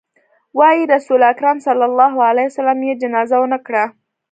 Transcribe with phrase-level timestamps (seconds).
[0.59, 1.67] وايي رسول اکرم ص
[2.87, 3.83] يې جنازه ونه کړه.